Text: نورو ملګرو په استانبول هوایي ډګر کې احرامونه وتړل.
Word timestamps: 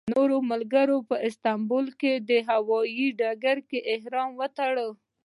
نورو 0.13 0.37
ملګرو 0.51 0.97
په 1.09 1.15
استانبول 1.27 1.85
هوایي 2.49 3.07
ډګر 3.19 3.57
کې 3.69 3.79
احرامونه 3.93 4.37
وتړل. 4.39 4.91